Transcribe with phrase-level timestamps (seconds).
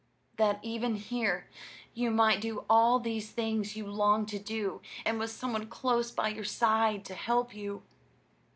[0.37, 1.47] That even here
[1.93, 6.09] you might do all these things you long to do, and with some one close
[6.09, 7.83] by your side to help you?"